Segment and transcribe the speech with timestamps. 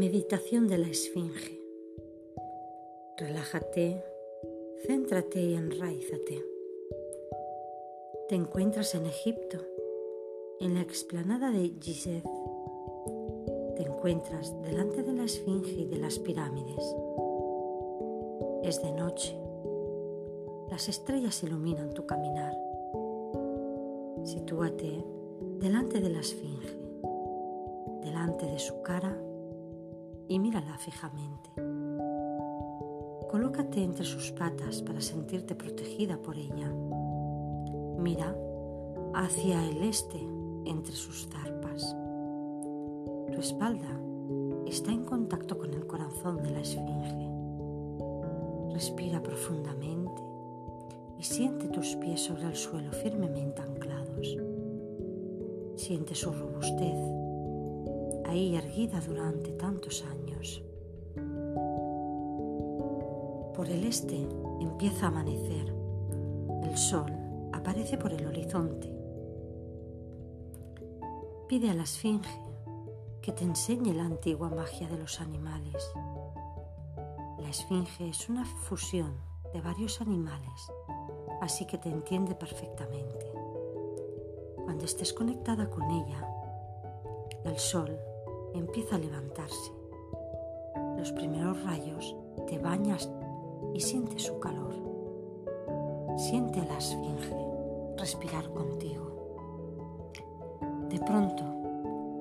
[0.00, 1.60] Meditación de la Esfinge.
[3.18, 4.02] Relájate,
[4.86, 6.42] céntrate y enraízate.
[8.26, 9.58] Te encuentras en Egipto,
[10.58, 12.22] en la explanada de Gizeh.
[13.76, 16.96] Te encuentras delante de la Esfinge y de las pirámides.
[18.62, 19.38] Es de noche.
[20.70, 22.56] Las estrellas iluminan tu caminar.
[24.24, 25.04] Sitúate
[25.58, 26.74] delante de la Esfinge,
[28.02, 29.14] delante de su cara
[30.30, 31.50] y mírala fijamente.
[33.28, 36.72] Colócate entre sus patas para sentirte protegida por ella.
[37.98, 38.36] Mira
[39.12, 40.20] hacia el este
[40.66, 41.96] entre sus zarpas.
[43.32, 44.00] Tu espalda
[44.66, 47.28] está en contacto con el corazón de la esfinge.
[48.72, 50.22] Respira profundamente
[51.18, 54.36] y siente tus pies sobre el suelo firmemente anclados.
[55.74, 57.19] Siente su robustez
[58.30, 60.62] ahí erguida durante tantos años.
[63.54, 64.26] Por el este
[64.60, 65.74] empieza a amanecer.
[66.62, 67.12] El sol
[67.52, 68.94] aparece por el horizonte.
[71.48, 72.30] Pide a la esfinge
[73.20, 75.92] que te enseñe la antigua magia de los animales.
[77.38, 79.12] La esfinge es una fusión
[79.52, 80.70] de varios animales,
[81.40, 83.32] así que te entiende perfectamente.
[84.64, 86.28] Cuando estés conectada con ella,
[87.44, 87.98] el sol
[88.54, 89.72] empieza a levantarse.
[90.96, 93.10] Los primeros rayos te bañas
[93.74, 94.74] y sientes su calor.
[96.16, 97.36] Siente a la esfinge
[97.96, 99.10] respirar contigo.
[100.88, 101.44] De pronto,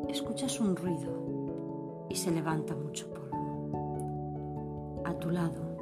[0.08, 5.04] escuchas un ruido y se levanta mucho polvo.
[5.06, 5.78] A tu lado,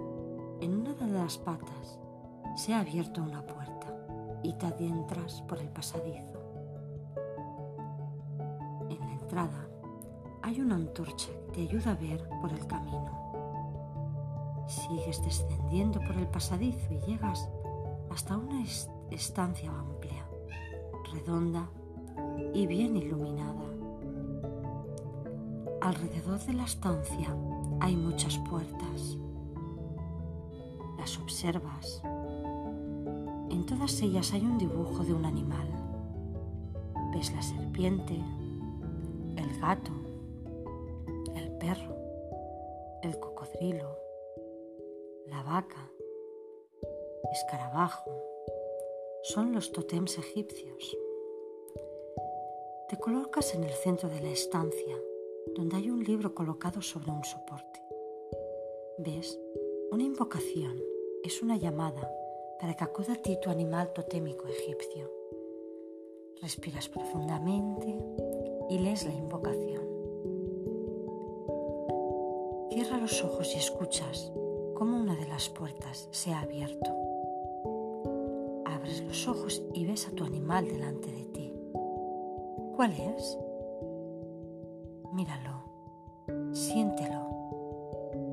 [0.61, 1.99] en una de las patas,
[2.55, 3.93] se ha abierto una puerta
[4.43, 6.39] y te adentras por el pasadizo.
[8.89, 9.67] En la entrada
[10.41, 13.11] hay una antorcha que te ayuda a ver por el camino.
[14.67, 17.49] Sigues descendiendo por el pasadizo y llegas
[18.09, 18.63] hasta una
[19.11, 20.25] estancia amplia,
[21.13, 21.69] redonda
[22.53, 23.63] y bien iluminada.
[25.81, 27.35] Alrededor de la estancia
[27.79, 29.17] hay muchas puertas.
[30.97, 32.01] Las observas.
[33.49, 35.67] En todas ellas hay un dibujo de un animal.
[37.13, 38.21] Ves la serpiente,
[39.37, 39.91] el gato,
[41.59, 41.95] perro,
[43.03, 43.97] el cocodrilo,
[45.27, 45.91] la vaca,
[47.31, 48.11] escarabajo,
[49.23, 50.97] son los totems egipcios.
[52.89, 54.95] Te colocas en el centro de la estancia,
[55.55, 57.81] donde hay un libro colocado sobre un soporte.
[58.99, 59.39] ¿Ves?
[59.91, 60.81] Una invocación
[61.23, 62.11] es una llamada
[62.59, 65.11] para que acuda a ti tu animal totémico egipcio.
[66.41, 67.97] Respiras profundamente
[68.69, 69.86] y lees la invocación.
[72.87, 74.31] Cierra los ojos y escuchas
[74.73, 76.89] cómo una de las puertas se ha abierto.
[78.63, 81.53] Abres los ojos y ves a tu animal delante de ti.
[82.77, 83.37] ¿Cuál es?
[85.11, 87.27] Míralo, siéntelo.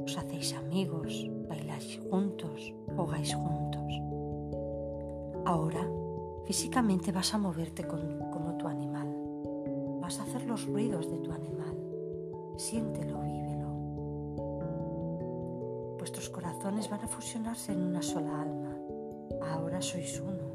[0.04, 3.92] Os hacéis amigos, bailáis juntos, jugáis juntos.
[5.46, 5.84] Ahora,
[6.46, 9.08] físicamente vas a moverte como tu animal.
[10.00, 11.76] Vas a hacer los ruidos de tu animal.
[12.56, 13.33] Siéntelo, vívelo.
[16.64, 18.74] Corazones van a fusionarse en una sola alma.
[19.52, 20.46] Ahora sois uno.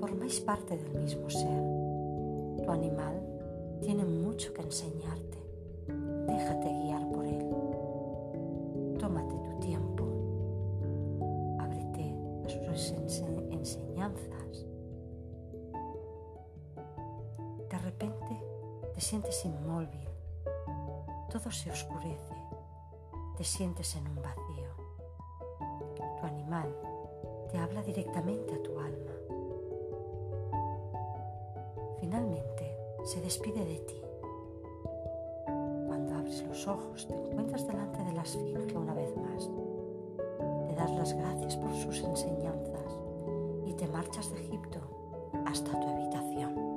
[0.00, 1.62] Formáis parte del mismo ser.
[2.64, 3.14] Tu animal
[3.80, 5.38] tiene mucho que enseñarte.
[6.26, 7.46] Déjate guiar por él.
[8.98, 10.04] Tómate tu tiempo.
[11.60, 12.92] Ábrete a sus
[13.52, 14.66] enseñanzas.
[17.70, 18.42] De repente
[18.94, 20.08] te sientes inmóvil.
[21.30, 22.38] Todo se oscurece
[23.38, 24.77] te sientes en un vacío.
[27.50, 29.12] Te habla directamente a tu alma.
[32.00, 34.00] Finalmente se despide de ti.
[35.86, 39.50] Cuando abres los ojos te encuentras delante de la esfinge una vez más.
[40.68, 42.98] Le das las gracias por sus enseñanzas
[43.66, 44.80] y te marchas de Egipto
[45.46, 46.67] hasta tu habitación.